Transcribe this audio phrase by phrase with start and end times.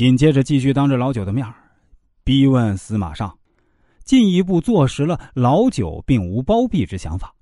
[0.00, 1.46] 紧接着继续当着老九的面
[2.24, 3.38] 逼问司马尚，
[4.02, 7.34] 进一步坐实了老九并无包庇之想法。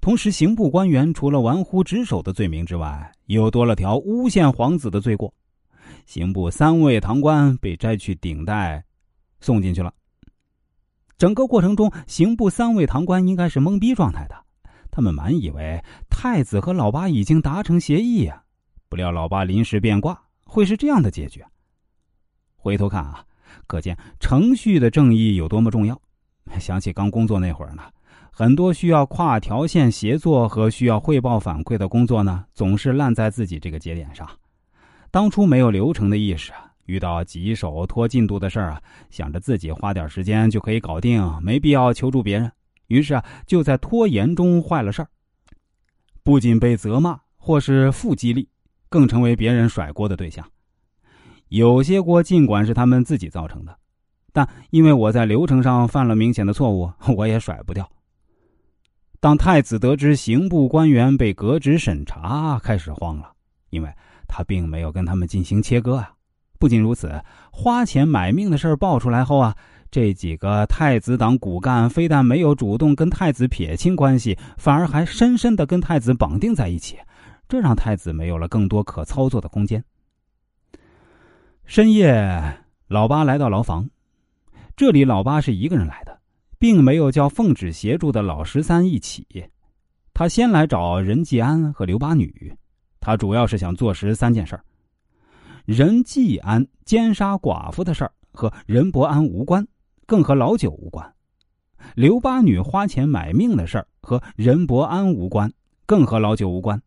[0.00, 5.34] 同时，刑部官员除了玩忽职守的罪名之外，又多了条诬陷皇子的罪过。
[6.06, 8.84] 刑部三位堂官被摘去顶戴，
[9.40, 9.92] 送进去了。
[11.18, 14.36] 整个过程中，刑部三位堂官应该是懵逼状态的，
[14.92, 18.40] 他们满以为太子和老八已经达成协议啊，
[18.88, 21.44] 不料老八临时变卦，会是这样的结局。
[22.62, 23.24] 回头看啊，
[23.66, 26.00] 可见程序的正义有多么重要。
[26.60, 27.82] 想起刚工作那会儿呢。
[28.30, 34.26] 很多需要跨条线协作和需要汇报反馈的工作呢，总是烂在自己这个节点上。
[35.10, 36.52] 当初没有流程的意识，
[36.86, 42.50] 遇到棘手拖进度的事儿啊，想着自己花点时间就可以搞定，没必要求助别人。
[42.86, 45.08] 于是啊，就在拖延中坏了事儿，
[46.22, 48.48] 不仅被责骂或是负激励，
[48.88, 50.46] 更成为别人甩锅的对象。
[51.52, 53.76] 有些锅尽管是他们自己造成的，
[54.32, 57.86] 但因为我在流程上犯了明显的错误， 我也甩不掉。
[59.20, 63.32] 当太子得知刑部官员被革职审查，开始慌了，
[63.68, 63.92] 因为
[64.26, 66.14] 他并没有跟他们进行切割啊。
[66.58, 67.22] 不仅如此，
[67.52, 69.54] 花钱买命的事儿爆出来后啊，
[69.90, 76.96] 这几个太子党骨干非但没有主动跟太子撇清关系，反而还深深的跟太子绑定在一起，
[77.46, 79.84] 这让太子没有了更多可操作的空间。
[81.74, 83.88] 深夜，老八来到牢房，
[84.76, 86.20] 这里老八是一个人来的。
[86.58, 89.26] 并没有叫奉旨协助的老十三一起，
[90.12, 92.54] 他先来找任继安和刘八女，
[93.00, 94.62] 他主要是想坐实三件事儿
[95.64, 99.66] 任继安奸杀寡妇的事儿和任伯安无关，
[100.04, 101.10] 更和老九无关；
[101.94, 105.50] 刘八女花钱买命的事儿和任伯安无关，
[105.86, 106.82] 更和老九无关。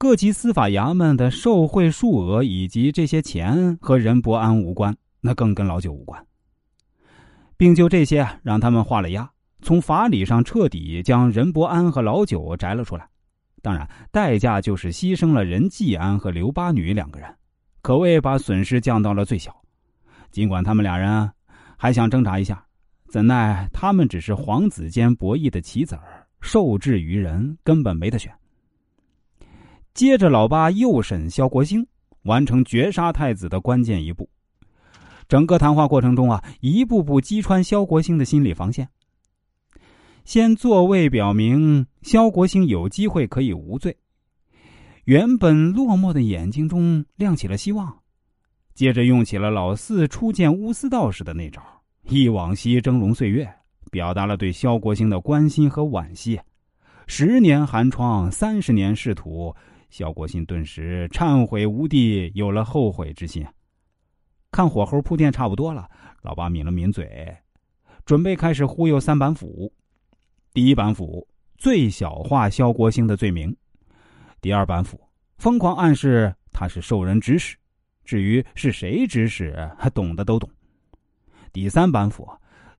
[0.00, 6.24] 各级司法衙门的受贿数额以及这些钱和任伯安无关，那更跟老九无关。
[7.56, 9.28] 并就这些让他们画了押，
[9.60, 13.08] 从法理上彻底将任伯安和老九摘了出来。
[13.60, 17.28] 当然，代价就是牺牲了任继安和刘八女两个人，
[17.82, 19.52] 可谓把损失降到了最小。
[20.30, 21.28] 尽管他们俩人
[21.76, 22.64] 还想挣扎一下，
[23.08, 28.32] 怎奈他们只是皇子间博弈的棋子儿，受制于人，根本没得选。
[29.98, 31.84] 接着，老八又审萧国兴，
[32.22, 34.30] 完成绝杀太子的关键一步。
[35.26, 38.88] 整个谈话过程中啊，一步步击穿萧国兴的心理防线。
[40.24, 43.96] 先座位表明萧国兴有机会可以无罪，
[45.04, 47.92] 原本落寞的眼睛中亮起了希望。
[48.74, 51.60] 接着用起了老四初见乌丝道士的那招，
[52.08, 53.52] 忆往昔峥嵘岁月，
[53.90, 56.38] 表达了对萧国兴的关心和惋惜。
[57.08, 59.52] 十年寒窗，三十年仕途，
[59.88, 63.46] 萧国兴顿时忏悔无地，有了后悔之心。
[64.50, 65.88] 看火候铺垫差不多了，
[66.22, 67.36] 老八抿了抿嘴，
[68.04, 69.72] 准备开始忽悠三板斧。
[70.52, 71.26] 第一板斧
[71.56, 73.54] 最小化萧国兴的罪名，
[74.40, 75.00] 第二板斧
[75.36, 77.56] 疯狂暗示他是受人指使，
[78.04, 79.54] 至于是谁指使，
[79.94, 80.48] 懂的都懂。
[81.52, 82.28] 第三板斧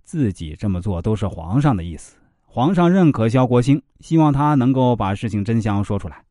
[0.04, 6.24] 自己这么做都是皇上的意思，皇上认可萧国兴，希望他能够把事情真相说出来。